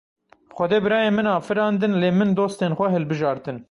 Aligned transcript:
Xwedê 0.55 0.77
birayên 0.85 1.15
min 1.17 1.27
afirandin, 1.39 1.97
lê 2.01 2.09
min 2.19 2.29
dostên 2.39 2.71
xwe 2.77 2.87
hilbijartin. 2.95 3.57